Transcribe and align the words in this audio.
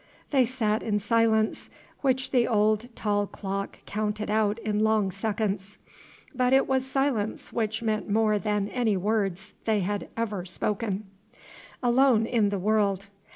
They 0.31 0.45
sat 0.45 0.81
in 0.81 0.97
silence, 0.97 1.69
which 1.99 2.31
the 2.31 2.47
old 2.47 2.89
tall 2.95 3.27
clock 3.27 3.77
counted 3.85 4.31
out 4.31 4.57
in 4.57 4.79
long 4.83 5.11
seconds; 5.11 5.77
but 6.33 6.53
it 6.53 6.65
was 6.65 6.87
silence 6.87 7.53
which 7.53 7.83
meant 7.83 8.09
more 8.09 8.39
than 8.39 8.67
any 8.69 8.97
words 8.97 9.53
they 9.65 9.81
had 9.81 10.09
ever 10.17 10.43
spoken. 10.43 11.05
"Alone 11.83 12.25
in 12.25 12.49
the 12.49 12.57
world. 12.57 13.09